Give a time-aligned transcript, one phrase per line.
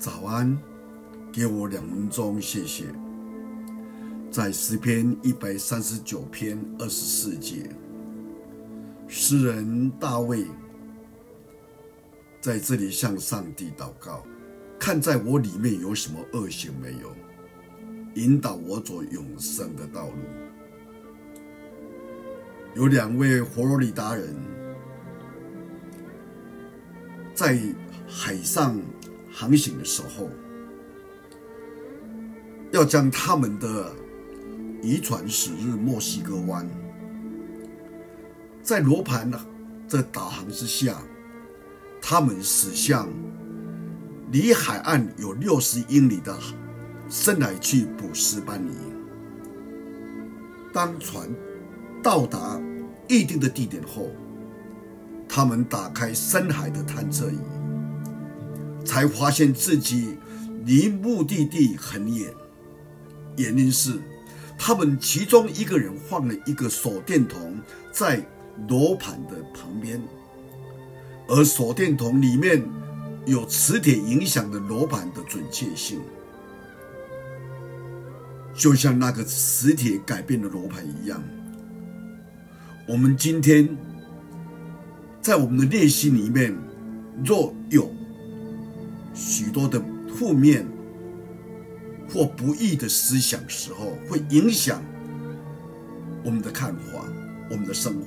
[0.00, 0.58] 早安，
[1.30, 2.86] 给我两分钟，谢谢。
[4.30, 7.68] 在诗篇一百三十九篇二十四节，
[9.06, 10.46] 诗人大卫
[12.40, 14.24] 在这里向上帝祷告，
[14.78, 17.14] 看在我里面有什么恶行没有，
[18.14, 20.16] 引导我走永生的道路。
[22.74, 24.34] 有两位佛罗里达人
[27.34, 27.60] 在
[28.08, 28.80] 海上
[29.40, 30.28] 航行的时候，
[32.72, 33.90] 要将他们的
[34.82, 36.68] 渔船驶入墨西哥湾，
[38.62, 39.30] 在罗盘
[39.88, 41.00] 的导航之下，
[42.02, 43.08] 他们驶向
[44.30, 46.38] 离海岸有六十英里的
[47.08, 48.74] 深海去捕石斑鱼。
[50.70, 51.34] 当船
[52.02, 52.60] 到达
[53.08, 54.10] 预定的地点后，
[55.26, 57.38] 他们打开深海的探测仪，
[58.84, 60.16] 才发现自己
[60.64, 62.32] 离目的地很远。
[63.36, 63.98] 原因是，
[64.58, 67.58] 他们其中一个人放了一个手电筒
[67.92, 68.24] 在
[68.68, 70.02] 罗盘的旁边，
[71.28, 72.62] 而手电筒里面
[73.24, 76.00] 有磁铁影响的罗盘的准确性，
[78.54, 81.22] 就像那个磁铁改变了罗盘一样。
[82.86, 83.68] 我们今天
[85.22, 86.54] 在我们的练习里面，
[87.24, 87.90] 若有
[89.14, 89.82] 许多的
[90.14, 90.66] 负面
[92.08, 94.82] 或不义的思想时候，会影响
[96.24, 97.04] 我们的看法、
[97.50, 98.06] 我们的生活。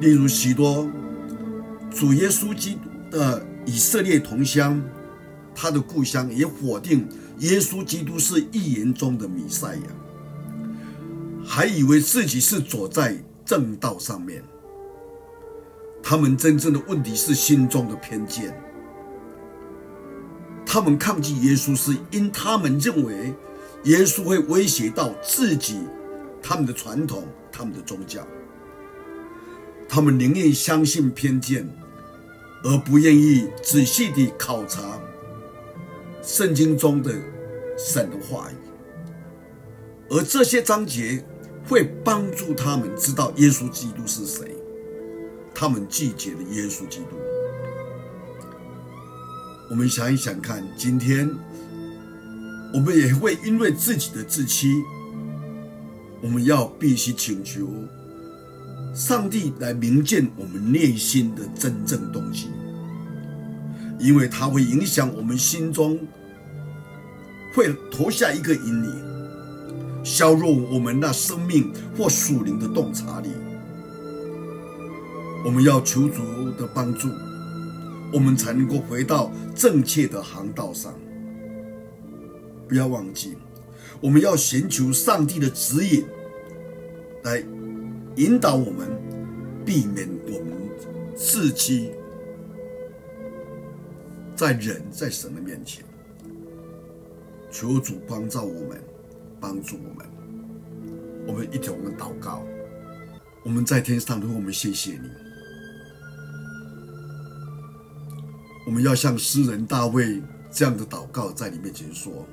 [0.00, 0.88] 例如，许多
[1.90, 2.80] 主耶稣基督
[3.10, 4.82] 的以色列同乡，
[5.54, 7.06] 他的故乡也否定
[7.40, 9.82] 耶稣基督是预言中的弥赛亚。
[11.44, 14.42] 还以为自己是走在正道上面，
[16.10, 18.52] 他们真正的问题是心中的偏见。
[20.66, 23.32] 他们抗拒耶稣，是因他们认为
[23.84, 25.78] 耶稣会威胁到自己、
[26.42, 28.26] 他们的传统、他们的宗教。
[29.88, 31.64] 他们宁愿相信偏见，
[32.64, 34.98] 而不愿意仔细地考察
[36.24, 37.14] 圣经中的
[37.78, 38.56] 神的话语。
[40.08, 41.24] 而这些章节。
[41.68, 44.56] 会帮助他们知道耶稣基督是谁，
[45.60, 47.18] 他们拒绝了耶稣基督。
[49.68, 51.30] 我们想一想看，今天
[52.72, 54.72] 我们也会因为自己的自欺，
[56.22, 57.68] 我们要必须请求
[58.94, 62.48] 上帝来明见我们内心的真正动机，
[63.98, 66.00] 因为它会影响我们心中，
[67.54, 69.10] 会投下一个阴影。
[70.02, 73.28] 削弱我们那生命或属灵的洞察力。
[75.44, 77.08] 我们要求主的帮助，
[78.12, 80.94] 我们才能够回到正确的航道上。
[82.68, 83.36] 不要忘记，
[84.00, 86.04] 我们要寻求上帝的指引，
[87.22, 87.42] 来
[88.16, 88.88] 引导我们，
[89.64, 90.52] 避免我们
[91.16, 91.90] 自欺，
[94.36, 95.84] 在人在神的面前，
[97.50, 98.80] 求主光照我们。
[99.42, 100.06] 帮助我们，
[101.26, 102.42] 我们一同我们祷告。
[103.42, 105.29] 我们在天上，我们谢谢你。
[108.70, 112.24] 我们要像诗人大卫这样的祷告，在你面前说：“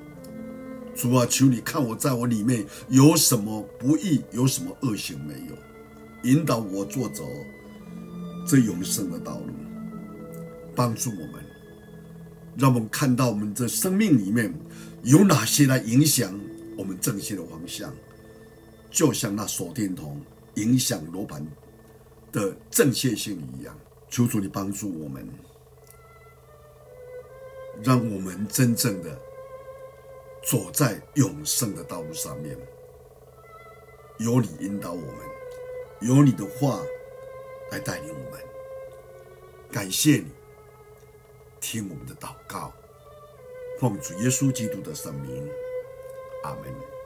[0.95, 7.27] 主啊，求你看我在我里面有什么不义，有什么恶行没有，引导我做走
[8.45, 9.51] 这永生的道路，
[10.75, 11.43] 帮助我们，
[12.55, 14.53] 让我们看到我们的生命里面
[15.01, 16.39] 有哪些来影响。”
[16.77, 17.91] 我们正确的方向，
[18.91, 20.21] 就像那手电筒
[20.53, 21.43] 影响罗盘
[22.31, 23.75] 的正确性一样。
[24.07, 25.27] 求主你帮助我们，
[27.83, 29.17] 让我们真正的
[30.43, 32.57] 走在永生的道路上面。
[34.19, 35.15] 有你引导我们，
[36.01, 36.81] 有你的话
[37.71, 38.41] 来带领我们。
[39.71, 40.31] 感谢你，
[41.59, 42.73] 听我们的祷告，
[43.79, 45.47] 奉主耶稣基督的圣名。
[46.43, 46.96] 阿门。